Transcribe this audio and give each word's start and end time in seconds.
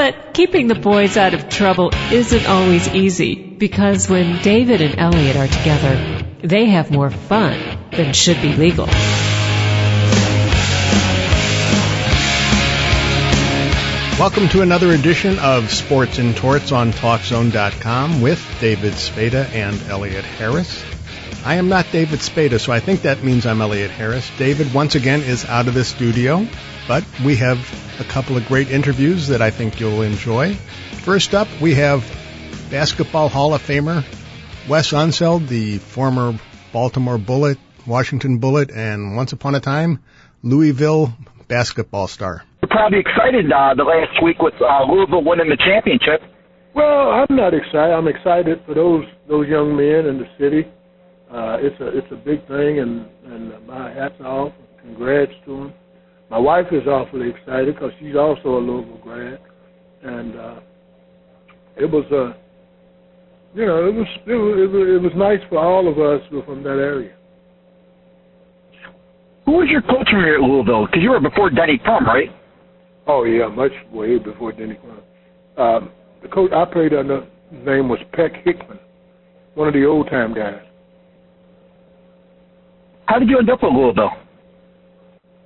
But 0.00 0.32
keeping 0.32 0.66
the 0.66 0.74
boys 0.74 1.18
out 1.18 1.34
of 1.34 1.50
trouble 1.50 1.90
isn't 2.10 2.46
always 2.46 2.88
easy 2.88 3.34
because 3.34 4.08
when 4.08 4.40
David 4.40 4.80
and 4.80 4.98
Elliot 4.98 5.36
are 5.36 5.46
together, 5.46 6.24
they 6.42 6.70
have 6.70 6.90
more 6.90 7.10
fun 7.10 7.60
than 7.90 8.14
should 8.14 8.40
be 8.40 8.54
legal. 8.54 8.86
Welcome 14.18 14.48
to 14.48 14.62
another 14.62 14.90
edition 14.92 15.38
of 15.38 15.70
Sports 15.70 16.16
and 16.16 16.34
Torts 16.34 16.72
on 16.72 16.92
TalkZone.com 16.92 18.22
with 18.22 18.42
David 18.58 18.94
Spada 18.94 19.48
and 19.52 19.78
Elliot 19.82 20.24
Harris. 20.24 20.82
I 21.44 21.56
am 21.56 21.68
not 21.68 21.84
David 21.92 22.22
Spada, 22.22 22.58
so 22.58 22.72
I 22.72 22.80
think 22.80 23.02
that 23.02 23.22
means 23.22 23.44
I'm 23.44 23.60
Elliot 23.60 23.90
Harris. 23.90 24.30
David, 24.38 24.72
once 24.72 24.94
again, 24.94 25.20
is 25.20 25.44
out 25.44 25.68
of 25.68 25.74
the 25.74 25.84
studio, 25.84 26.46
but 26.90 27.04
we 27.24 27.36
have 27.36 27.56
a 28.00 28.04
couple 28.04 28.36
of 28.36 28.44
great 28.46 28.68
interviews 28.68 29.28
that 29.28 29.40
I 29.40 29.52
think 29.52 29.78
you'll 29.78 30.02
enjoy. 30.02 30.54
First 31.04 31.34
up, 31.34 31.46
we 31.62 31.76
have 31.76 32.02
Basketball 32.68 33.28
Hall 33.28 33.54
of 33.54 33.62
Famer 33.62 34.02
Wes 34.68 34.90
Unseld, 34.90 35.46
the 35.46 35.78
former 35.78 36.36
Baltimore 36.72 37.16
Bullet, 37.16 37.58
Washington 37.86 38.38
Bullet, 38.38 38.72
and 38.72 39.14
once 39.14 39.32
upon 39.32 39.54
a 39.54 39.60
time, 39.60 40.02
Louisville 40.42 41.12
basketball 41.46 42.08
star. 42.08 42.42
You're 42.60 42.70
probably 42.70 42.98
excited 42.98 43.46
uh, 43.52 43.72
the 43.76 43.84
last 43.84 44.20
week 44.20 44.42
with 44.42 44.54
uh, 44.60 44.82
Louisville 44.90 45.22
winning 45.22 45.48
the 45.48 45.58
championship. 45.58 46.22
Well, 46.74 47.10
I'm 47.12 47.36
not 47.36 47.54
excited. 47.54 47.94
I'm 47.94 48.08
excited 48.08 48.62
for 48.66 48.74
those 48.74 49.04
those 49.28 49.46
young 49.46 49.76
men 49.76 50.06
in 50.10 50.18
the 50.18 50.26
city. 50.40 50.66
Uh, 51.30 51.58
it's 51.60 51.80
a 51.80 51.96
it's 51.96 52.10
a 52.10 52.16
big 52.16 52.44
thing, 52.48 52.80
and 52.80 53.06
and 53.26 53.64
my 53.64 53.92
hats 53.92 54.20
off. 54.24 54.52
Congrats 54.82 55.30
to 55.44 55.56
them. 55.56 55.74
My 56.30 56.38
wife 56.38 56.66
is 56.70 56.86
awfully 56.86 57.28
excited 57.28 57.74
because 57.74 57.90
she's 57.98 58.14
also 58.14 58.56
a 58.56 58.60
Louisville 58.60 59.00
grad, 59.02 59.40
and 60.04 60.36
uh, 60.36 60.60
it 61.76 61.90
was 61.90 62.04
a, 62.12 62.22
uh, 62.22 62.34
you 63.52 63.66
know, 63.66 63.88
it 63.88 63.92
was 63.92 64.06
it 64.26 64.34
was 64.34 64.58
it 64.58 64.70
was, 64.70 64.88
it 64.88 65.02
was 65.02 65.12
nice 65.16 65.40
for 65.48 65.58
all 65.58 65.88
of 65.88 65.98
us 65.98 66.24
who 66.30 66.36
were 66.36 66.44
from 66.44 66.62
that 66.62 66.78
area. 66.78 67.16
Who 69.44 69.52
was 69.52 69.68
your 69.68 69.82
coach 69.82 70.08
were 70.12 70.34
at 70.34 70.40
Louisville? 70.40 70.86
Because 70.86 71.02
you 71.02 71.10
were 71.10 71.18
before 71.18 71.50
Denny 71.50 71.78
Crum, 71.78 72.06
right? 72.06 72.30
Oh 73.08 73.24
yeah, 73.24 73.48
much 73.48 73.72
way 73.90 74.18
before 74.18 74.52
Denny 74.52 74.76
Crum. 74.76 75.00
Um, 75.56 75.90
the 76.22 76.28
coach 76.28 76.52
I 76.52 76.64
played 76.64 76.94
under 76.94 77.26
his 77.50 77.66
name 77.66 77.88
was 77.88 77.98
Peck 78.12 78.32
Hickman, 78.44 78.78
one 79.54 79.66
of 79.66 79.74
the 79.74 79.84
old 79.84 80.08
time 80.08 80.32
guys. 80.32 80.62
How 83.06 83.18
did 83.18 83.28
you 83.28 83.38
end 83.38 83.50
up 83.50 83.64
at 83.64 83.72
Louisville? 83.72 84.12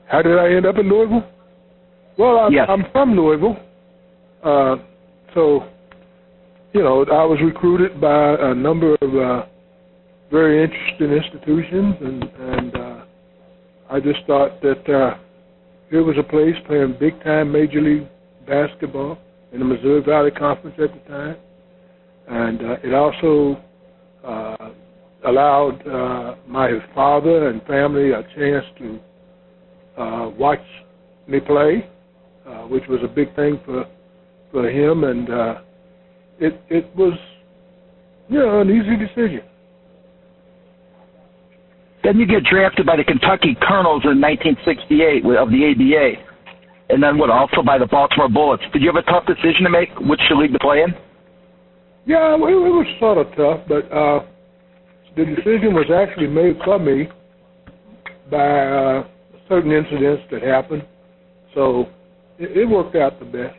How 0.09 0.23
did 0.23 0.39
I 0.39 0.55
end 0.55 0.67
up 0.67 0.77
in 0.77 0.89
Louisville? 0.89 1.25
Well, 2.19 2.39
I'm, 2.39 2.53
yes. 2.53 2.67
I'm 2.69 2.85
from 2.93 3.17
Louisville, 3.17 3.57
uh, 4.45 4.77
so 5.35 5.65
you 6.73 6.83
know 6.83 7.05
I 7.05 7.25
was 7.25 7.41
recruited 7.45 8.01
by 8.01 8.37
a 8.39 8.55
number 8.55 8.95
of 9.01 9.17
uh, 9.17 9.47
very 10.31 10.63
interesting 10.63 11.11
institutions, 11.11 11.97
and 12.01 12.23
and 12.23 12.77
uh, 12.77 13.05
I 13.91 14.01
just 14.01 14.21
thought 14.27 14.61
that 14.63 14.89
uh, 14.89 15.19
here 15.91 16.05
was 16.05 16.17
a 16.19 16.23
place 16.23 16.55
playing 16.67 16.97
big 17.01 17.21
time 17.25 17.51
Major 17.51 17.81
League 17.81 18.09
basketball 18.47 19.19
in 19.53 19.59
the 19.59 19.65
Missouri 19.65 20.03
Valley 20.03 20.31
Conference 20.31 20.77
at 20.81 20.91
the 20.93 21.11
time, 21.11 21.37
and 22.29 22.61
uh, 22.61 22.77
it 22.85 22.95
also 22.95 23.61
uh, 24.25 24.71
allowed 25.27 25.87
uh, 25.87 26.37
my 26.47 26.71
father 26.95 27.49
and 27.49 27.61
family 27.65 28.11
a 28.13 28.23
chance 28.37 28.65
to 28.79 29.01
uh, 29.97 30.31
watch 30.39 30.65
me 31.27 31.41
play, 31.41 31.89
uh, 32.47 32.63
which 32.63 32.85
was 32.89 33.01
a 33.03 33.09
big 33.09 33.35
thing 33.37 33.61
for 33.65 33.87
for 34.51 34.69
him, 34.69 35.05
and 35.05 35.31
uh, 35.31 35.55
it 36.39 36.61
it 36.69 36.97
was 36.97 37.19
you 38.29 38.39
know 38.39 38.61
an 38.61 38.71
easy 38.71 38.97
decision. 38.97 39.43
Then 42.03 42.19
you 42.19 42.27
get 42.27 42.45
drafted 42.45 42.85
by 42.85 42.97
the 42.97 43.05
Kentucky 43.05 43.57
Colonels 43.67 44.05
in 44.05 44.21
1968 44.21 45.25
of 45.39 45.49
the 45.49 45.73
ABA, 45.73 46.21
and 46.91 47.03
then 47.03 47.17
what? 47.17 47.31
Also 47.31 47.63
by 47.63 47.79
the 47.79 47.87
Baltimore 47.87 48.29
Bullets. 48.29 48.63
Did 48.73 48.83
you 48.83 48.93
have 48.93 49.03
a 49.03 49.11
tough 49.11 49.25
decision 49.27 49.65
to 49.65 49.71
make 49.71 49.89
which 50.01 50.21
league 50.37 50.53
to 50.53 50.59
play 50.59 50.83
in? 50.83 50.93
Yeah, 52.07 52.35
it, 52.35 52.41
it 52.41 52.75
was 52.75 52.87
sort 53.01 53.17
of 53.17 53.27
tough, 53.35 53.65
but 53.67 53.91
uh, 53.91 54.21
the 55.17 55.25
decision 55.25 55.73
was 55.73 55.89
actually 55.89 56.27
made 56.27 56.59
for 56.63 56.79
me 56.79 57.09
by 58.31 58.37
uh, 58.37 59.09
certain 59.49 59.73
incidents 59.73 60.23
that 60.31 60.43
happened, 60.43 60.85
so 61.55 61.87
it, 62.39 62.57
it 62.57 62.65
worked 62.65 62.97
out 62.97 63.19
the 63.19 63.25
best. 63.25 63.57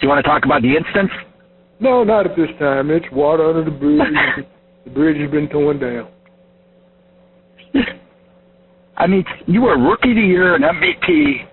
Do 0.00 0.06
you 0.06 0.08
want 0.08 0.24
to 0.24 0.28
talk 0.28 0.44
about 0.44 0.62
the 0.62 0.74
incidents? 0.76 1.12
No, 1.80 2.04
not 2.04 2.26
at 2.26 2.36
this 2.36 2.48
time. 2.58 2.90
It's 2.90 3.06
water 3.12 3.48
under 3.48 3.64
the 3.64 3.76
bridge. 3.76 4.00
the 4.84 4.90
bridge 4.90 5.20
has 5.20 5.30
been 5.30 5.48
torn 5.48 5.78
down. 5.78 6.08
I 8.96 9.06
mean, 9.06 9.24
you 9.46 9.62
were 9.62 9.74
a 9.74 9.78
rookie 9.78 10.10
of 10.10 10.16
the 10.16 10.22
year 10.22 10.54
and 10.54 10.62
MVP 10.62 11.48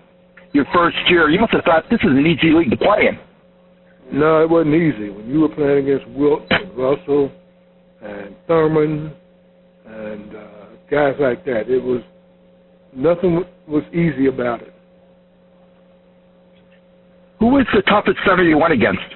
your 0.54 0.66
first 0.74 0.98
year. 1.10 1.30
You 1.30 1.40
must 1.40 1.54
have 1.54 1.64
thought 1.64 1.84
this 1.90 2.00
is 2.04 2.12
an 2.12 2.26
easy 2.26 2.52
league 2.54 2.70
to 2.72 2.78
play 2.78 3.08
in. 3.08 4.20
No, 4.20 4.42
it 4.44 4.50
wasn't 4.50 4.76
easy. 4.76 5.10
When 5.10 5.28
you 5.30 5.42
were 5.42 5.50
playing 5.50 5.88
against 5.88 6.08
Wilt 6.10 6.44
and 6.50 6.76
Russell 6.76 7.32
and 8.02 8.36
Thurmond 8.48 9.14
and 9.86 10.36
uh, 10.36 10.59
guys 10.90 11.16
like 11.20 11.46
that, 11.46 11.70
it 11.70 11.82
was 11.82 12.02
nothing 12.94 13.44
was 13.68 13.84
easy 13.94 14.28
about 14.28 14.62
it. 14.62 14.74
Who 17.40 17.48
was 17.48 17.66
the 17.74 17.82
toughest 17.84 18.18
center 18.28 18.44
you 18.44 18.58
went 18.58 18.74
against? 18.74 19.16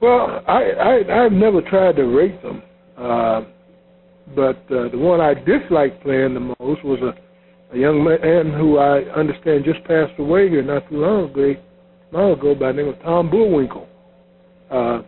Well, 0.00 0.42
I, 0.46 0.62
I 0.70 1.24
I've 1.24 1.32
never 1.32 1.60
tried 1.62 1.96
to 1.96 2.04
rate 2.04 2.40
them. 2.42 2.62
Uh, 2.96 3.42
but 4.34 4.58
uh, 4.70 4.88
the 4.90 4.98
one 4.98 5.20
I 5.20 5.34
disliked 5.34 6.02
playing 6.02 6.34
the 6.34 6.54
most 6.60 6.84
was 6.84 7.00
a, 7.00 7.74
a 7.74 7.78
young 7.78 8.04
man 8.04 8.52
who 8.52 8.78
I 8.78 9.00
understand 9.18 9.64
just 9.64 9.82
passed 9.84 10.18
away 10.18 10.48
here 10.48 10.62
not 10.62 10.88
too 10.88 10.98
long 10.98 11.30
ago, 11.30 11.54
long 12.12 12.32
ago 12.32 12.54
by 12.54 12.72
the 12.72 12.82
name 12.82 12.88
of 12.88 13.00
Tom 13.02 13.30
Boerwinkle. 13.30 13.86
Uh, 14.70 15.02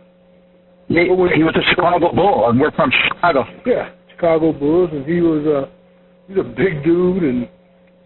he, 0.87 0.95
he 0.95 1.43
was 1.43 1.55
a 1.55 1.69
Chicago 1.69 2.11
Bull, 2.13 2.49
and 2.49 2.59
we're 2.59 2.71
from 2.71 2.91
Chicago. 3.07 3.45
Yeah, 3.65 3.91
Chicago 4.21 4.53
Bulls, 4.53 4.91
and 4.93 5.03
he 5.03 5.19
was 5.19 5.45
a 5.47 5.69
he's 6.27 6.37
a 6.37 6.43
big 6.43 6.83
dude, 6.83 7.23
and 7.23 7.49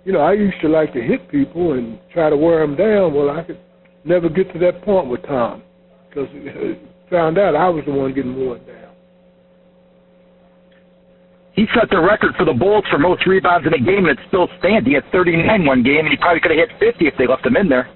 you 0.06 0.14
know 0.14 0.20
I 0.20 0.32
used 0.32 0.56
to 0.62 0.70
like 0.70 0.94
to 0.94 1.02
hit 1.02 1.30
people 1.30 1.74
and 1.74 2.00
try 2.14 2.30
to 2.30 2.38
wear 2.38 2.66
them 2.66 2.78
down. 2.78 3.14
Well, 3.14 3.30
I 3.30 3.44
could 3.44 3.60
never 4.06 4.30
get 4.30 4.52
to 4.54 4.60
that 4.60 4.82
point 4.84 5.10
with 5.10 5.24
Tom 5.24 5.62
because 6.08 6.30
found 7.12 7.38
out 7.38 7.54
I 7.54 7.68
was 7.68 7.84
the 7.86 7.92
one 7.92 8.14
getting 8.14 8.36
worn 8.36 8.66
down. 8.66 8.94
He 11.54 11.66
set 11.76 11.90
the 11.90 12.00
record 12.00 12.34
for 12.38 12.46
the 12.46 12.54
Bulls 12.54 12.86
for 12.90 12.98
most 12.98 13.26
rebounds 13.28 13.68
in 13.68 13.74
a 13.74 13.78
game, 13.78 14.06
and 14.08 14.18
it 14.18 14.26
still 14.28 14.48
stands. 14.60 14.88
He 14.88 14.94
had 14.94 15.04
39 15.12 15.66
one 15.66 15.84
game, 15.84 16.00
and 16.00 16.10
he 16.10 16.18
probably 16.18 16.40
could 16.40 16.52
have 16.52 16.70
hit 16.70 16.80
50 16.80 17.08
if 17.08 17.14
they 17.18 17.28
left 17.28 17.46
him 17.46 17.58
in 17.58 17.68
there. 17.68 17.90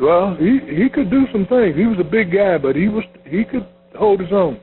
Well, 0.00 0.36
he 0.38 0.60
he 0.70 0.88
could 0.88 1.10
do 1.10 1.26
some 1.32 1.46
things. 1.46 1.74
He 1.74 1.86
was 1.86 1.98
a 1.98 2.06
big 2.06 2.32
guy, 2.32 2.58
but 2.58 2.76
he 2.76 2.86
was 2.86 3.02
he 3.26 3.44
could 3.44 3.66
hold 3.98 4.20
his 4.20 4.32
own. 4.32 4.60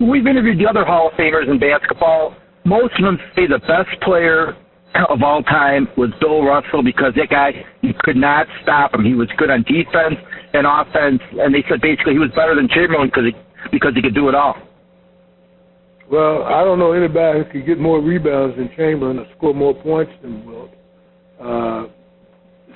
We've 0.00 0.26
interviewed 0.26 0.58
the 0.58 0.68
other 0.68 0.84
Hall 0.84 1.08
of 1.08 1.14
Famers 1.14 1.50
in 1.50 1.58
basketball. 1.58 2.36
Most 2.64 2.92
of 2.98 3.04
them 3.04 3.18
say 3.34 3.46
the 3.46 3.60
best 3.60 4.00
player 4.02 4.56
of 5.08 5.22
all 5.22 5.42
time 5.42 5.88
was 5.96 6.10
Bill 6.20 6.42
Russell 6.42 6.82
because 6.82 7.12
that 7.16 7.28
guy 7.30 7.52
you 7.82 7.92
could 8.00 8.16
not 8.16 8.46
stop 8.62 8.94
him. 8.94 9.04
He 9.04 9.14
was 9.14 9.28
good 9.36 9.50
on 9.50 9.62
defense 9.62 10.16
and 10.52 10.66
offense, 10.66 11.20
and 11.40 11.54
they 11.54 11.64
said 11.68 11.80
basically 11.80 12.14
he 12.14 12.18
was 12.18 12.30
better 12.34 12.54
than 12.54 12.68
Chamberlain 12.68 13.08
because 13.08 13.24
he 13.24 13.70
because 13.70 13.92
he 13.94 14.02
could 14.02 14.14
do 14.14 14.28
it 14.28 14.34
all. 14.34 14.56
Well, 16.10 16.44
I 16.44 16.62
don't 16.62 16.78
know 16.78 16.92
anybody 16.92 17.40
who 17.40 17.44
could 17.50 17.66
get 17.66 17.80
more 17.80 18.00
rebounds 18.00 18.56
than 18.56 18.70
Chamberlain 18.76 19.18
or 19.18 19.26
score 19.36 19.54
more 19.54 19.74
points 19.74 20.12
than 20.22 20.46
Wilt. 20.46 20.70
Uh, 21.40 21.86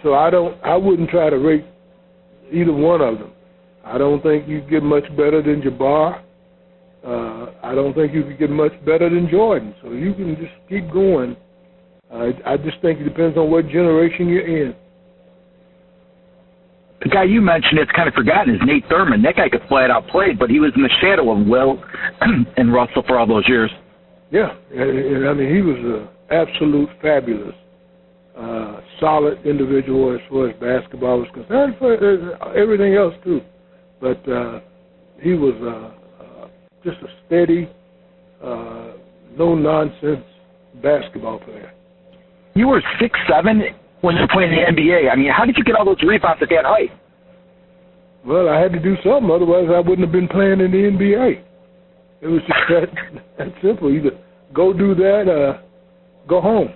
so 0.03 0.15
I 0.15 0.31
don't. 0.31 0.59
I 0.65 0.77
wouldn't 0.77 1.11
try 1.11 1.31
to 1.31 1.39
rate 1.39 1.65
either 2.53 2.73
one 2.73 3.01
of 3.01 3.19
them. 3.19 3.33
I 3.85 3.99
don't 3.99 4.23
think 4.23 4.49
you 4.49 4.61
get 4.63 4.83
much 4.83 5.05
better 5.17 5.43
than 5.43 5.63
Jabbar. 5.63 6.23
Uh, 7.05 7.47
I 7.63 7.75
don't 7.75 7.95
think 7.95 8.13
you 8.13 8.23
could 8.25 8.39
get 8.39 8.51
much 8.51 8.73
better 8.85 9.09
than 9.09 9.29
Jordan. 9.31 9.75
So 9.83 9.93
you 9.93 10.13
can 10.15 10.37
just 10.37 10.53
keep 10.69 10.91
going. 10.93 11.37
Uh, 12.13 12.29
I 12.45 12.57
just 12.57 12.81
think 12.83 13.01
it 13.01 13.05
depends 13.05 13.37
on 13.39 13.51
what 13.51 13.67
generation 13.69 14.29
you're 14.29 14.47
in. 14.47 14.75
the 17.03 17.09
guy 17.09 17.25
you 17.25 17.41
mentioned 17.41 17.79
that's 17.79 17.91
kind 17.97 18.09
of 18.09 18.15
forgotten 18.15 18.55
is 18.55 18.61
Nate 18.65 18.85
Thurmond. 18.89 19.25
That 19.25 19.37
guy 19.37 19.49
could 19.49 19.67
flat 19.69 19.91
out 19.91 20.07
play, 20.09 20.35
but 20.39 20.51
he 20.51 20.61
was 20.61 20.73
in 20.77 20.83
the 20.83 20.91
shadow 21.01 21.31
of 21.33 21.47
Will 21.47 21.83
and 22.57 22.73
Russell 22.73 23.03
for 23.07 23.19
all 23.19 23.27
those 23.27 23.45
years. 23.49 23.71
Yeah, 24.31 24.55
and, 24.71 25.27
I 25.27 25.33
mean 25.33 25.55
he 25.55 25.63
was 25.63 25.79
an 25.79 26.09
absolute 26.31 26.89
fabulous, 27.01 27.55
uh, 28.37 28.81
solid 29.01 29.45
individual 29.47 30.15
as 30.15 30.21
far 30.29 30.51
as 30.51 30.55
basketball 30.61 31.19
was 31.19 31.29
concerned. 31.33 31.75
For 31.79 31.95
uh, 31.95 32.53
everything 32.53 32.95
else 32.95 33.15
too, 33.25 33.41
but 34.01 34.21
uh, 34.29 34.61
he 35.21 35.33
was 35.33 35.57
uh, 35.63 36.00
just 36.85 36.97
a 37.03 37.09
steady, 37.27 37.69
uh, 38.43 38.93
no 39.37 39.55
nonsense 39.55 40.25
basketball 40.83 41.39
player. 41.41 41.73
You 42.55 42.69
were 42.69 42.83
six 43.01 43.19
seven 43.29 43.63
when 44.01 44.17
you 44.17 44.23
were 44.23 44.29
playing 44.29 44.51
the 44.51 44.73
NBA. 44.73 45.11
I 45.11 45.17
mean, 45.17 45.31
how 45.31 45.45
did 45.45 45.57
you 45.57 45.65
get 45.65 45.77
all 45.77 45.85
those 45.85 46.03
rebounds 46.03 46.43
at 46.43 46.49
that 46.49 46.65
height? 46.65 46.91
Well, 48.25 48.49
I 48.49 48.61
had 48.61 48.73
to 48.73 48.81
do 48.81 48.97
something, 49.05 49.31
otherwise 49.31 49.69
I 49.73 49.81
wouldn't 49.81 50.01
have 50.01 50.13
been 50.13 50.29
playing 50.29 50.61
in 50.61 50.71
the 50.71 50.77
NBA. 50.77 51.43
It 52.21 52.27
was 52.27 52.43
just 52.43 52.61
that 52.69 53.23
that 53.39 53.49
simple. 53.63 53.91
Either 53.91 54.11
go 54.53 54.73
do 54.73 54.95
that, 54.95 55.25
uh, 55.29 55.63
go 56.29 56.41
home. 56.41 56.69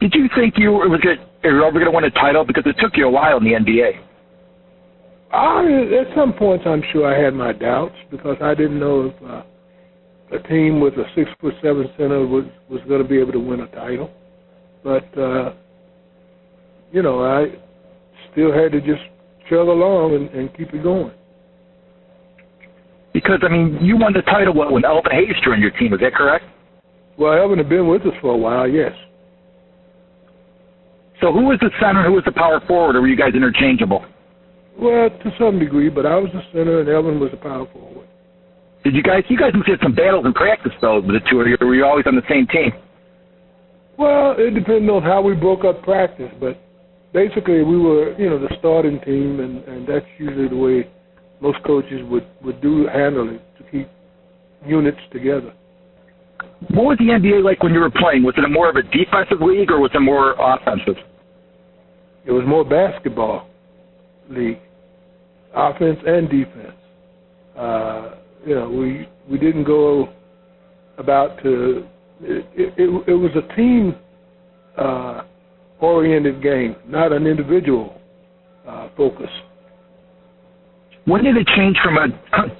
Did 0.00 0.12
you 0.14 0.28
think 0.36 0.54
you 0.56 0.72
were 0.72 0.88
was 0.88 1.00
it 1.04 1.20
you 1.44 1.54
were 1.54 1.66
ever 1.66 1.78
going 1.78 1.90
to 1.90 1.94
win 1.94 2.04
a 2.04 2.10
title 2.10 2.44
because 2.44 2.64
it 2.66 2.76
took 2.80 2.96
you 2.96 3.06
a 3.06 3.10
while 3.10 3.38
in 3.38 3.44
the 3.44 3.52
NBA? 3.52 4.05
I, 5.32 5.64
at 6.00 6.16
some 6.16 6.32
points, 6.32 6.64
I'm 6.66 6.82
sure 6.92 7.06
I 7.06 7.20
had 7.20 7.34
my 7.34 7.52
doubts 7.52 7.96
because 8.10 8.36
I 8.40 8.54
didn't 8.54 8.78
know 8.78 9.06
if 9.06 9.30
uh, 9.30 9.42
a 10.36 10.48
team 10.48 10.80
with 10.80 10.94
a 10.94 11.04
six 11.14 11.30
foot 11.40 11.54
seven 11.62 11.88
center 11.96 12.26
was 12.26 12.44
was 12.68 12.80
going 12.88 13.02
to 13.02 13.08
be 13.08 13.18
able 13.18 13.32
to 13.32 13.40
win 13.40 13.60
a 13.60 13.66
title. 13.68 14.10
But 14.82 15.18
uh, 15.18 15.54
you 16.92 17.02
know, 17.02 17.24
I 17.24 17.46
still 18.32 18.52
had 18.52 18.72
to 18.72 18.80
just 18.80 19.02
chug 19.48 19.68
along 19.68 20.14
and, 20.14 20.30
and 20.30 20.56
keep 20.56 20.72
it 20.72 20.82
going. 20.82 21.12
Because 23.12 23.40
I 23.42 23.48
mean, 23.48 23.78
you 23.80 23.96
won 23.96 24.12
the 24.12 24.22
title 24.22 24.54
what, 24.54 24.72
when 24.72 24.84
Elvin 24.84 25.12
Hayes 25.12 25.34
joined 25.44 25.62
your 25.62 25.72
team. 25.72 25.92
Is 25.94 26.00
that 26.00 26.14
correct? 26.14 26.44
Well, 27.18 27.32
Elvin 27.32 27.58
had 27.58 27.68
been 27.68 27.88
with 27.88 28.02
us 28.02 28.12
for 28.20 28.32
a 28.32 28.36
while. 28.36 28.68
Yes. 28.68 28.92
So 31.20 31.32
who 31.32 31.46
was 31.46 31.58
the 31.60 31.70
center? 31.80 32.04
Who 32.04 32.12
was 32.12 32.24
the 32.26 32.32
power 32.32 32.60
forward? 32.68 32.94
Or 32.94 33.00
were 33.00 33.08
you 33.08 33.16
guys 33.16 33.32
interchangeable? 33.34 34.04
Well, 34.78 35.08
to 35.08 35.30
some 35.38 35.58
degree, 35.58 35.88
but 35.88 36.04
I 36.04 36.16
was 36.16 36.30
the 36.32 36.42
center 36.52 36.80
and 36.80 36.88
Elvin 36.88 37.18
was 37.18 37.30
the 37.30 37.38
power 37.38 37.66
forward. 37.72 38.06
Did 38.84 38.94
you 38.94 39.02
guys? 39.02 39.24
You 39.28 39.36
guys 39.36 39.52
must 39.54 39.68
have 39.68 39.80
some 39.82 39.94
battles 39.94 40.26
in 40.26 40.32
practice 40.32 40.72
though. 40.80 41.00
With 41.00 41.16
the 41.16 41.24
two 41.30 41.40
of 41.40 41.48
you 41.48 41.56
were 41.60 41.74
you 41.74 41.84
always 41.84 42.06
on 42.06 42.14
the 42.14 42.26
same 42.28 42.46
team? 42.46 42.70
Well, 43.98 44.36
it 44.38 44.54
depended 44.54 44.88
on 44.90 45.02
how 45.02 45.22
we 45.22 45.34
broke 45.34 45.64
up 45.64 45.82
practice, 45.82 46.30
but 46.38 46.60
basically 47.12 47.64
we 47.64 47.78
were, 47.78 48.14
you 48.20 48.28
know, 48.28 48.38
the 48.38 48.54
starting 48.58 49.00
team, 49.00 49.40
and 49.40 49.64
and 49.64 49.88
that's 49.88 50.06
usually 50.18 50.48
the 50.48 50.56
way 50.56 50.88
most 51.40 51.58
coaches 51.64 52.00
would 52.10 52.26
would 52.44 52.60
do 52.60 52.86
handle 52.86 53.28
it 53.34 53.42
to 53.58 53.64
keep 53.70 53.88
units 54.64 55.00
together. 55.10 55.52
What 56.70 56.84
was 56.84 56.98
the 56.98 57.10
NBA 57.10 57.42
like 57.42 57.62
when 57.62 57.72
you 57.72 57.80
were 57.80 57.90
playing? 57.90 58.22
Was 58.22 58.34
it 58.36 58.44
a 58.44 58.48
more 58.48 58.68
of 58.68 58.76
a 58.76 58.82
defensive 58.82 59.40
league 59.40 59.70
or 59.70 59.80
was 59.80 59.90
it 59.94 60.00
more 60.00 60.34
offensive? 60.38 61.02
It 62.24 62.32
was 62.32 62.44
more 62.46 62.64
basketball 62.64 63.48
league, 64.28 64.58
offense 65.56 65.98
and 66.06 66.28
defense. 66.28 66.76
Uh, 67.58 68.10
you 68.46 68.54
know, 68.54 68.70
we 68.70 69.08
we 69.28 69.38
didn't 69.38 69.64
go 69.64 70.08
about 70.98 71.42
to. 71.42 71.86
It, 72.20 72.46
it, 72.56 73.04
it 73.08 73.14
was 73.14 73.30
a 73.34 73.56
team 73.56 73.96
uh, 74.78 75.22
oriented 75.80 76.42
game, 76.42 76.76
not 76.86 77.12
an 77.12 77.26
individual 77.26 78.00
uh, 78.66 78.88
focus. 78.96 79.30
When 81.04 81.22
did 81.22 81.36
it 81.36 81.46
change 81.56 81.76
from 81.84 81.98
a 81.98 82.08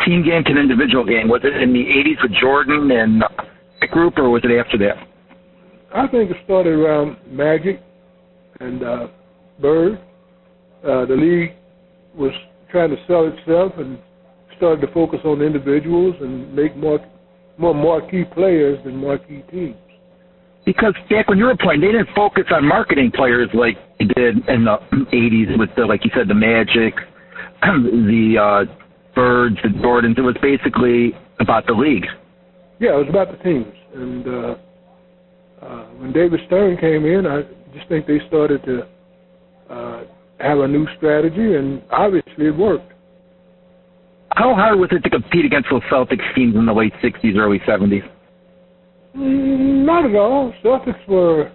team 0.05 0.25
game 0.25 0.45
to 0.45 0.51
an 0.53 0.59
individual 0.59 1.05
game? 1.05 1.29
Was 1.29 1.41
it 1.43 1.61
in 1.61 1.73
the 1.73 1.81
80s 1.81 2.23
with 2.23 2.33
Jordan 2.41 2.91
and 2.93 3.23
that 3.23 3.91
group, 3.91 4.19
or 4.19 4.31
was 4.31 4.43
it 4.45 4.57
after 4.57 4.79
that? 4.79 4.97
I 5.95 6.07
think 6.07 6.31
it 6.31 6.37
started 6.45 6.75
around 6.75 7.17
Magic 7.29 7.81
and 8.61 8.83
uh, 8.85 9.07
Bird. 9.61 9.99
Uh, 10.85 11.07
the 11.07 11.17
league 11.17 11.55
was 12.15 12.33
trying 12.71 12.91
to 12.91 12.97
sell 13.07 13.27
itself 13.27 13.73
and 13.79 13.99
started 14.57 14.81
to 14.87 14.93
focus 14.93 15.21
on 15.25 15.43
individuals 15.43 16.15
and 16.21 16.55
make 16.55 16.77
more 16.77 16.99
more 17.59 17.75
marquee 17.75 18.25
players 18.35 18.79
than 18.85 18.97
marquee 18.97 19.43
teams. 19.51 19.77
Because 20.65 20.95
back 21.09 21.29
when 21.29 21.39
you 21.39 21.45
were 21.45 21.57
playing, 21.57 21.81
they 21.81 21.87
didn't 21.87 22.09
focus 22.15 22.45
on 22.51 22.67
marketing 22.67 23.13
players 23.15 23.49
like 23.55 23.77
they 23.99 24.05
did 24.05 24.49
in 24.49 24.65
the 24.65 24.77
'80s 25.13 25.59
with 25.59 25.71
the, 25.77 25.87
like 25.87 26.05
you 26.05 26.11
said, 26.15 26.29
the 26.29 26.35
Magic, 26.35 26.95
the 27.63 28.37
uh, 28.69 28.75
Birds, 29.15 29.57
the 29.63 29.69
Jordans. 29.69 30.19
It 30.19 30.23
was 30.23 30.37
basically 30.43 31.13
about 31.41 31.67
the 31.67 31.73
league. 31.73 32.07
Yeah, 32.81 32.95
it 32.95 33.07
was 33.07 33.09
about 33.09 33.31
the 33.31 33.43
teams. 33.43 33.73
And 33.95 34.27
uh, 34.27 34.57
uh, 35.63 35.85
when 35.97 36.13
David 36.13 36.41
Stern 36.47 36.77
came 36.77 37.07
in, 37.07 37.27
I 37.27 37.43
just 37.75 37.89
think 37.89 38.07
they 38.07 38.19
started 38.27 38.63
to 38.65 38.87
uh, 39.73 40.05
have 40.41 40.59
a 40.59 40.69
new 40.69 40.87
strategy, 40.97 41.55
and 41.57 41.83
obviously 41.91 42.47
it 42.47 42.57
worked. 42.57 42.93
How 44.31 44.55
hard 44.55 44.79
was 44.79 44.91
it 44.93 45.03
to 45.03 45.11
compete 45.11 45.45
against 45.45 45.69
those 45.71 45.83
Celtics 45.91 46.35
teams 46.35 46.57
in 46.57 46.67
the 46.67 46.73
late 46.73 46.93
'60s, 47.03 47.37
early 47.37 47.59
'70s? 47.61 48.09
Mm, 49.17 49.85
not 49.87 50.05
at 50.05 50.15
all. 50.15 50.53
Celtics 50.63 51.07
were 51.09 51.51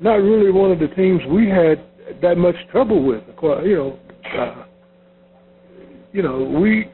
not 0.00 0.14
really 0.16 0.52
one 0.52 0.70
of 0.70 0.78
the 0.78 0.88
teams 0.88 1.20
we 1.30 1.48
had 1.48 1.82
that 2.22 2.36
much 2.36 2.54
trouble 2.70 3.04
with. 3.04 3.22
You 3.42 3.74
know, 3.76 3.98
uh, 4.38 4.64
you 6.12 6.22
know, 6.22 6.44
we 6.44 6.90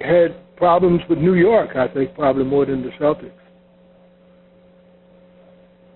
had 0.00 0.36
problems 0.56 1.00
with 1.08 1.18
New 1.18 1.34
York. 1.34 1.76
I 1.76 1.88
think 1.88 2.14
probably 2.14 2.44
more 2.44 2.66
than 2.66 2.82
the 2.82 2.90
Celtics. 3.00 3.30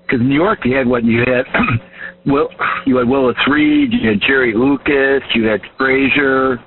Because 0.03 0.27
New 0.27 0.35
York, 0.35 0.61
you 0.65 0.77
had 0.77 0.87
what 0.87 1.05
you 1.05 1.21
had. 1.21 1.45
Well, 2.27 2.49
you 2.87 2.99
had 2.99 3.09
Willis 3.09 3.37
Reed, 3.51 3.91
you 3.93 4.11
had 4.11 4.21
Jerry 4.27 4.55
Lucas, 4.55 5.23
you 5.35 5.45
had 5.45 5.61
Frazier, 5.77 6.59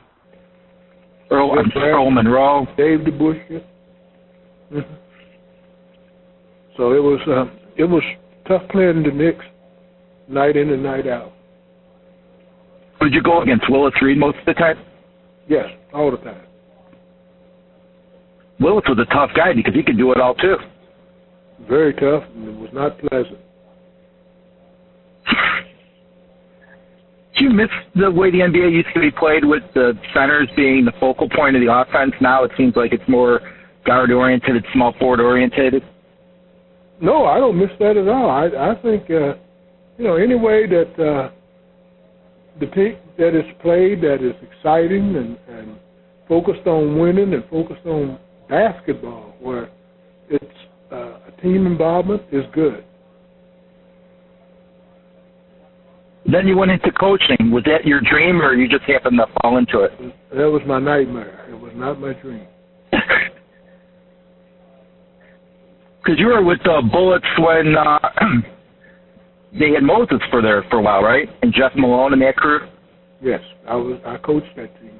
Earl, 1.31 1.56
Earl 1.75 2.12
Monroe, 2.12 2.66
Dave 2.78 3.00
DeBusschere. 3.00 3.63
Mm-hmm. 4.72 4.94
So 6.78 6.92
it 6.92 7.02
was 7.02 7.22
uh, 7.28 7.46
it 7.78 7.86
was 7.86 8.04
tough 8.48 8.63
playing 8.69 9.04
the 9.04 9.12
Knicks 9.12 9.46
night 10.28 10.57
in 10.57 10.72
and 10.72 10.84
night 10.84 11.07
out. 11.07 11.31
Did 13.01 13.13
you 13.13 13.22
go 13.22 13.42
against 13.42 13.69
Willis 13.69 13.94
Reed 14.01 14.18
most 14.18 14.38
of 14.40 14.46
the 14.46 14.54
time? 14.54 14.78
Yes, 15.48 15.65
all 15.94 16.12
the 16.12 16.18
time. 16.18 16.41
Willis 18.60 18.84
was 18.88 18.98
a 19.00 19.13
tough 19.13 19.30
guy 19.36 19.53
because 19.53 19.74
he 19.74 19.84
could 19.84 19.98
do 19.98 20.12
it 20.12 20.20
all 20.20 20.34
too. 20.36 20.56
Very 21.70 21.94
tough, 21.94 22.24
and 22.36 22.50
it 22.50 22.56
was 22.60 22.70
not 22.74 22.98
pleasant. 23.00 23.38
Do 27.38 27.44
you 27.44 27.45
miss 27.56 27.70
the 27.96 28.12
way 28.12 28.32
the 28.32 28.40
NBA 28.40 28.72
used 28.72 28.94
to 28.94 29.00
be 29.00 29.12
played 29.12 29.46
with 29.46 29.64
the 29.74 29.94
centers 30.14 30.50
being 30.56 30.86
the 30.86 30.94
focal 31.00 31.30
point 31.30 31.56
of 31.56 31.62
the 31.62 31.72
offense? 31.72 32.14
Now 32.22 32.44
it 32.44 32.52
seems 32.58 32.76
like 32.76 32.94
it's 32.94 33.08
more 33.08 33.42
guard 33.86 34.12
oriented, 34.12 34.56
it's 34.56 34.68
small 34.74 34.94
forward 35.00 35.22
oriented. 35.22 35.84
No, 37.02 37.26
I 37.26 37.40
don't 37.40 37.58
miss 37.58 37.72
that 37.80 37.98
at 37.98 38.08
all. 38.08 38.30
I 38.30 38.72
I 38.72 38.76
think 38.82 39.04
uh, 39.10 39.36
you 39.98 40.04
know 40.04 40.16
any 40.16 40.36
way 40.36 40.66
that 40.68 40.92
uh, 41.00 41.32
the 42.60 42.68
pick 42.68 43.00
that 43.18 43.36
is 43.38 43.46
played 43.62 44.02
that 44.02 44.24
is 44.24 44.36
exciting 44.42 45.16
and, 45.16 45.38
and 45.48 45.78
focused 46.28 46.66
on 46.68 46.98
winning 47.00 47.34
and 47.34 47.44
focused 47.50 47.86
on 47.86 48.20
basketball, 48.50 49.36
where 49.40 49.70
it's 50.30 50.46
uh, 50.92 51.20
a 51.28 51.42
team 51.42 51.66
involvement 51.66 52.22
is 52.32 52.44
good. 52.54 52.84
Then 56.32 56.48
you 56.48 56.58
went 56.58 56.72
into 56.72 56.91
coaching. 56.91 57.51
Was 57.51 57.63
that 57.65 57.86
your 57.86 58.01
dream, 58.01 58.41
or 58.41 58.53
you 58.53 58.67
just 58.67 58.84
happened 58.84 59.20
to 59.20 59.27
fall 59.41 59.58
into 59.58 59.82
it? 59.82 59.91
That 60.32 60.50
was 60.50 60.62
my 60.65 60.79
nightmare. 60.79 61.46
It 61.50 61.60
was 61.60 61.72
not 61.75 62.00
my 62.00 62.13
dream. 62.13 62.48
Because 66.05 66.20
you 66.20 66.27
were 66.27 66.44
with 66.44 66.60
the 66.63 66.88
Bullets 66.91 67.25
when 67.39 67.75
uh, 67.75 67.98
they 69.60 69.72
had 69.72 69.82
Moses 69.82 70.20
for 70.29 70.39
there 70.39 70.63
for 70.70 70.77
a 70.77 70.82
while, 70.84 71.01
right? 71.01 71.27
And 71.41 71.51
Jeff 71.51 71.72
Malone 71.75 72.13
and 72.13 72.22
that 72.22 72.36
crew. 72.36 72.60
Yes, 73.24 73.41
I 73.67 73.75
was. 73.75 74.00
I 74.05 74.17
coached 74.17 74.55
that 74.55 74.70
team. 74.79 75.00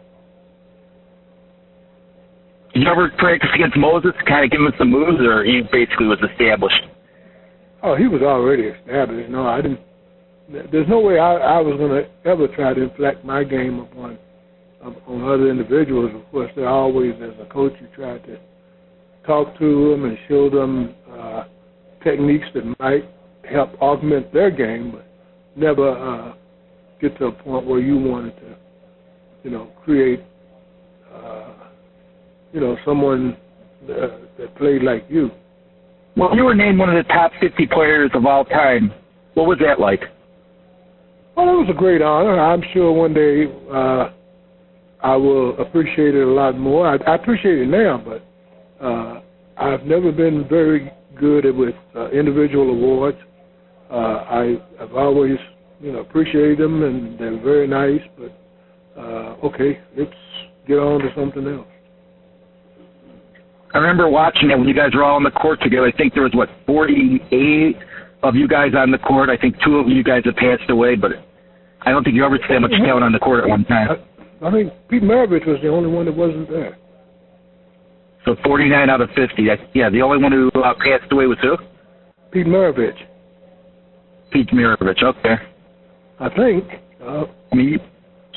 Did 2.74 2.84
you 2.84 2.90
ever 2.90 3.12
practice 3.20 3.52
against 3.54 3.78
Moses 3.78 4.14
to 4.18 4.26
kind 4.26 4.44
of 4.44 4.50
give 4.50 4.60
him 4.60 4.74
some 4.80 4.90
moves, 4.90 5.22
or 5.22 5.46
he 5.46 5.62
basically 5.72 6.08
was 6.08 6.18
established? 6.32 6.82
Oh, 7.84 7.96
he 7.96 8.08
was 8.08 8.24
already 8.24 8.64
established. 8.64 9.30
No, 9.30 9.46
I 9.46 9.62
didn't 9.62 9.80
there's 10.50 10.88
no 10.88 11.00
way 11.00 11.20
I, 11.20 11.36
I 11.36 11.62
was 11.62 11.78
going 11.78 11.92
to 11.92 12.30
ever 12.30 12.48
try 12.48 12.74
to 12.74 12.84
inflect 12.84 13.26
my 13.26 13.44
game 13.44 13.80
upon 13.80 14.18
on 15.08 15.24
other 15.24 15.50
individuals. 15.50 16.12
Of 16.14 16.30
course, 16.32 16.52
there 16.56 16.70
always, 16.70 17.14
as 17.16 17.34
a 17.42 17.52
coach, 17.52 17.74
you 17.82 17.88
try 17.96 18.20
to 18.20 18.38
talk 19.26 19.58
to 19.58 19.90
them 19.92 20.06
and 20.06 20.18
show 20.28 20.50
them 20.50 20.94
uh, 21.12 21.46
techniques 22.04 22.46
that 22.54 22.64
might 22.80 23.10
help 23.52 23.74
augment 23.82 24.32
their 24.32 24.52
game, 24.52 24.92
but 24.92 25.08
never 25.56 25.90
uh, 25.90 26.34
get 27.02 27.18
to 27.18 27.26
a 27.26 27.32
point 27.32 27.66
where 27.66 27.80
you 27.80 27.98
wanted 27.98 28.36
to 28.38 28.56
you 29.46 29.52
know, 29.52 29.70
create, 29.84 30.22
uh, 31.14 31.54
you 32.52 32.60
know, 32.60 32.76
someone 32.84 33.38
uh, 33.84 34.18
that 34.40 34.56
played 34.58 34.82
like 34.82 35.06
you. 35.08 35.30
Well, 36.18 36.36
you 36.36 36.44
were 36.44 36.56
named 36.56 36.80
one 36.80 36.90
of 36.90 36.96
the 36.96 37.08
top 37.14 37.32
50 37.40 37.68
players 37.68 38.10
of 38.16 38.26
all 38.26 38.44
time. 38.44 38.92
What 39.36 39.46
was 39.46 39.60
that 39.60 39.80
like? 39.80 40.02
Well, 41.36 41.50
it 41.50 41.58
was 41.58 41.68
a 41.70 41.74
great 41.74 42.02
honor. 42.02 42.40
I'm 42.40 42.64
sure 42.74 42.94
one 42.94 43.14
day 43.14 43.46
uh, 43.72 44.10
I 45.04 45.16
will 45.18 45.60
appreciate 45.60 46.16
it 46.16 46.24
a 46.24 46.32
lot 46.32 46.58
more. 46.58 46.88
I, 46.88 46.96
I 47.12 47.16
appreciate 47.16 47.60
it 47.60 47.68
now, 47.68 48.02
but 48.04 48.86
uh, 48.86 49.22
I've 49.58 49.84
never 49.84 50.12
been 50.14 50.48
very 50.48 50.92
good 51.20 51.46
with 51.56 51.76
uh, 51.96 52.10
individual 52.12 52.70
awards. 52.70 53.18
Uh, 53.92 53.96
I, 53.96 54.56
I've 54.82 54.94
always, 54.94 55.38
you 55.82 55.92
know, 55.92 56.00
appreciated 56.00 56.60
them 56.60 56.84
and 56.84 57.20
they're 57.20 57.42
very 57.42 57.68
nice. 57.68 58.02
But 58.18 59.00
uh, 59.00 59.36
okay, 59.44 59.80
let's 59.98 60.12
get 60.68 60.76
on 60.76 61.02
to 61.02 61.10
something 61.16 61.46
else. 61.48 61.68
I 63.74 63.80
remember 63.80 64.08
watching 64.08 64.52
it 64.52 64.58
when 64.58 64.70
you 64.70 64.74
guys 64.74 64.92
were 64.94 65.04
all 65.04 65.18
on 65.18 65.24
the 65.24 65.32
court 65.32 65.62
together. 65.62 65.86
I 65.86 65.92
think 65.92 66.14
there 66.14 66.24
was 66.24 66.32
what 66.34 66.48
48 66.66 67.76
of 68.28 68.36
you 68.36 68.48
guys 68.48 68.72
on 68.78 68.92
the 68.92 68.98
court. 68.98 69.30
I 69.30 69.38
think 69.38 69.56
two 69.66 69.78
of 69.78 69.88
you 69.88 70.04
guys 70.04 70.24
have 70.26 70.36
passed 70.36 70.70
away, 70.70 70.96
but 70.96 71.12
I 71.82 71.92
don't 71.92 72.04
think 72.04 72.16
you 72.16 72.26
ever 72.26 72.40
saw 72.48 72.60
much 72.60 72.72
talent 72.72 73.04
on 73.04 73.12
the 73.12 73.20
court 73.20 73.44
at 73.44 73.50
one 73.50 73.66
time. 73.66 73.90
I, 74.42 74.48
I 74.48 74.52
think 74.52 74.74
Pete 74.90 75.04
Maravich 75.04 75.46
was 75.46 75.60
the 75.62 75.70
only 75.70 75.90
one 75.90 76.06
that 76.06 76.16
wasn't 76.16 76.50
there. 76.50 76.78
So 78.26 78.36
49 78.44 78.90
out 78.90 79.02
of 79.02 79.10
50. 79.10 79.46
That's, 79.48 79.62
yeah, 79.74 79.90
the 79.90 80.02
only 80.02 80.22
one 80.22 80.32
who 80.32 80.50
uh, 80.60 80.74
passed 80.74 81.12
away 81.12 81.28
was 81.28 81.38
who? 81.42 81.58
Pete 82.32 82.48
Maravich. 82.48 82.98
Pete 84.32 84.50
Maravich. 84.50 85.04
Okay. 85.04 85.36
I 86.20 86.30
think. 86.30 86.66
Uh, 87.02 87.26
I 87.52 87.56
mean, 87.56 87.80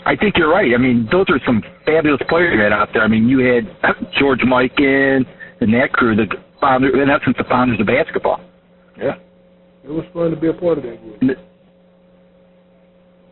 I 0.04 0.14
think 0.14 0.36
you're 0.36 0.50
right. 0.50 0.72
I 0.74 0.78
mean, 0.78 1.08
those 1.10 1.26
are 1.30 1.40
some 1.46 1.62
fabulous 1.86 2.20
players 2.28 2.52
you 2.54 2.62
had 2.62 2.72
out 2.72 2.90
there. 2.92 3.02
I 3.02 3.08
mean, 3.08 3.28
you 3.28 3.38
had 3.40 3.64
George 4.18 4.40
Mikan 4.40 5.24
and 5.60 5.74
that 5.74 5.92
crew, 5.92 6.14
the 6.14 6.26
founder, 6.60 7.02
in 7.02 7.08
essence, 7.10 7.36
the 7.38 7.44
founders 7.48 7.80
of 7.80 7.86
basketball. 7.86 8.40
Yeah. 8.98 9.16
It 9.88 9.92
was 9.92 10.04
fun 10.12 10.30
to 10.30 10.36
be 10.36 10.48
a 10.48 10.52
part 10.52 10.76
of 10.76 10.84
that 10.84 11.00
group. 11.00 11.38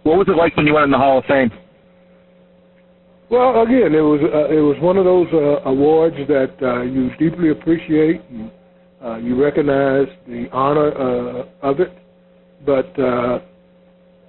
What 0.04 0.16
was 0.16 0.26
it 0.28 0.36
like 0.36 0.56
when 0.56 0.66
you 0.66 0.72
went 0.72 0.84
in 0.84 0.90
the 0.90 0.96
Hall 0.96 1.18
of 1.18 1.25
Fame? 1.26 1.50
Well, 3.28 3.60
again, 3.60 3.94
it 3.94 4.00
was 4.00 4.20
uh, 4.22 4.54
it 4.54 4.60
was 4.60 4.76
one 4.80 4.96
of 4.96 5.04
those 5.04 5.26
uh, 5.34 5.68
awards 5.68 6.16
that 6.28 6.54
uh, 6.62 6.82
you 6.82 7.10
deeply 7.18 7.50
appreciate. 7.50 8.22
And, 8.30 8.50
uh, 9.04 9.16
you 9.16 9.40
recognize 9.40 10.06
the 10.26 10.48
honor 10.50 10.92
uh, 10.96 11.44
of 11.68 11.80
it, 11.80 11.92
but 12.64 12.98
uh, 12.98 13.40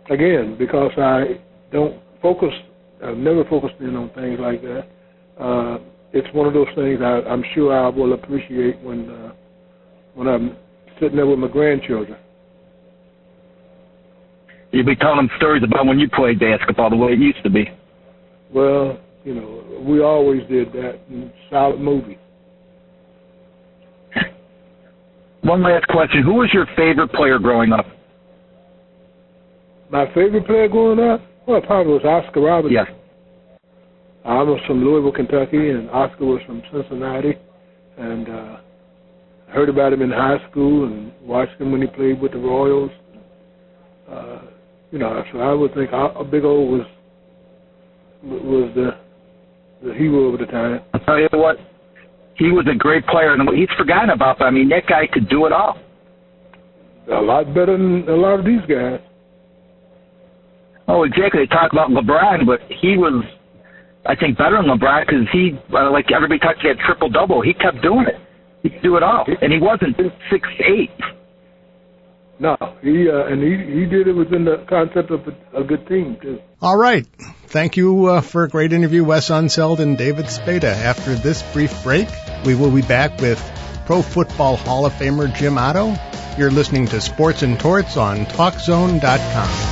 again, 0.09 0.57
because 0.59 0.91
I 0.97 1.39
don't 1.71 2.01
focus, 2.21 2.53
I've 3.03 3.17
never 3.17 3.45
focused 3.45 3.75
in 3.79 3.95
on 3.95 4.09
things 4.09 4.37
like 4.39 4.61
that. 4.63 4.87
Uh, 5.39 5.77
it's 6.11 6.27
one 6.33 6.47
of 6.47 6.53
those 6.53 6.67
things 6.75 6.99
I, 7.01 7.21
I'm 7.21 7.43
sure 7.55 7.77
I 7.77 7.87
will 7.87 8.13
appreciate 8.13 8.81
when 8.81 9.09
uh, 9.09 9.31
when 10.15 10.27
I'm 10.27 10.57
sitting 10.99 11.15
there 11.15 11.25
with 11.27 11.39
my 11.39 11.47
grandchildren. 11.47 12.17
You'll 14.71 14.85
be 14.85 14.95
telling 14.95 15.17
them 15.17 15.29
stories 15.37 15.63
about 15.63 15.85
when 15.85 15.99
you 15.99 16.09
played 16.09 16.39
basketball 16.39 16.89
the 16.89 16.95
way 16.95 17.13
it 17.13 17.19
used 17.19 17.41
to 17.43 17.49
be. 17.49 17.65
Well, 18.53 18.99
you 19.23 19.33
know, 19.33 19.83
we 19.85 20.01
always 20.01 20.41
did 20.47 20.71
that 20.73 20.99
in 21.09 21.31
solid 21.49 21.79
movie. 21.79 22.17
One 25.41 25.63
last 25.63 25.87
question: 25.87 26.23
Who 26.23 26.33
was 26.35 26.49
your 26.53 26.65
favorite 26.75 27.11
player 27.13 27.39
growing 27.39 27.71
up? 27.71 27.85
My 29.89 30.05
favorite 30.13 30.45
player 30.45 30.67
growing 30.67 30.99
up, 30.99 31.21
well, 31.47 31.61
probably 31.61 31.93
was 31.93 32.03
Oscar 32.03 32.41
Robertson. 32.41 32.73
Yes. 32.73 32.87
I 34.25 34.43
was 34.43 34.59
from 34.67 34.83
Louisville, 34.83 35.13
Kentucky, 35.13 35.69
and 35.69 35.89
Oscar 35.89 36.25
was 36.25 36.41
from 36.45 36.61
Cincinnati, 36.73 37.35
and 37.97 38.27
uh, 38.27 38.57
heard 39.47 39.69
about 39.69 39.93
him 39.93 40.01
in 40.01 40.11
high 40.11 40.37
school 40.49 40.85
and 40.85 41.11
watched 41.21 41.59
him 41.59 41.71
when 41.71 41.81
he 41.81 41.87
played 41.87 42.21
with 42.21 42.33
the 42.33 42.37
Royals. 42.37 42.91
Uh, 44.09 44.41
you 44.91 44.99
know, 44.99 45.23
so 45.31 45.39
I 45.39 45.53
would 45.53 45.73
think 45.73 45.91
a 45.91 46.23
Big 46.23 46.45
O 46.45 46.61
was 46.61 46.85
was 48.23 48.71
the 48.75 48.97
the 49.83 49.93
hero 49.93 50.33
of 50.33 50.39
the 50.39 50.45
time. 50.45 50.81
I'll 50.93 50.99
tell 51.01 51.19
you 51.19 51.27
what, 51.33 51.57
he 52.35 52.51
was 52.51 52.65
a 52.71 52.75
great 52.75 53.05
player, 53.07 53.33
and 53.33 53.47
he's 53.55 53.69
forgotten 53.77 54.09
about. 54.09 54.39
But 54.39 54.45
I 54.45 54.51
mean, 54.51 54.69
that 54.69 54.87
guy 54.87 55.07
could 55.11 55.29
do 55.29 55.45
it 55.45 55.51
all. 55.51 55.77
A 57.11 57.21
lot 57.21 57.53
better 57.53 57.77
than 57.77 58.07
a 58.09 58.15
lot 58.15 58.39
of 58.39 58.45
these 58.45 58.61
guys. 58.67 58.99
Oh, 60.87 61.03
exactly. 61.03 61.41
They 61.41 61.47
talk 61.47 61.71
about 61.73 61.89
LeBron, 61.89 62.45
but 62.45 62.61
he 62.69 62.97
was, 62.97 63.23
I 64.05 64.15
think, 64.15 64.37
better 64.37 64.57
than 64.57 64.65
LeBron 64.65 65.05
because 65.05 65.27
he, 65.31 65.51
uh, 65.73 65.91
like 65.91 66.11
everybody 66.11 66.39
talks, 66.39 66.59
he 66.61 66.69
had 66.69 66.77
triple 66.79 67.09
double. 67.09 67.41
He 67.41 67.53
kept 67.53 67.81
doing 67.81 68.07
it. 68.07 68.15
He 68.67 68.73
could 68.73 68.83
do 68.83 68.97
it 68.97 69.03
all, 69.03 69.25
and 69.41 69.53
he 69.53 69.59
wasn't 69.59 69.95
six 70.29 70.45
eight. 70.59 70.91
No, 72.37 72.57
he 72.81 73.09
uh, 73.09 73.25
and 73.25 73.41
he 73.41 73.79
he 73.79 73.85
did 73.85 74.07
it 74.07 74.13
within 74.13 74.43
the 74.43 74.65
concept 74.67 75.09
of 75.09 75.25
a, 75.25 75.61
a 75.61 75.63
good 75.63 75.87
team 75.87 76.17
too. 76.21 76.41
All 76.61 76.75
right, 76.75 77.07
thank 77.47 77.77
you 77.77 78.07
uh, 78.07 78.21
for 78.21 78.43
a 78.43 78.49
great 78.49 78.73
interview, 78.73 79.05
Wes 79.05 79.29
Unseld 79.29 79.79
and 79.79 79.97
David 79.97 80.29
Spada. 80.29 80.67
After 80.67 81.15
this 81.15 81.41
brief 81.53 81.81
break, 81.81 82.09
we 82.45 82.55
will 82.55 82.71
be 82.71 82.81
back 82.81 83.21
with 83.21 83.39
Pro 83.85 84.01
Football 84.01 84.57
Hall 84.57 84.85
of 84.85 84.91
Famer 84.93 85.33
Jim 85.33 85.57
Otto. 85.57 85.95
You're 86.37 86.51
listening 86.51 86.87
to 86.87 86.99
Sports 86.99 87.41
and 87.41 87.57
Torts 87.57 87.95
on 87.95 88.25
TalkZone.com. 88.25 89.66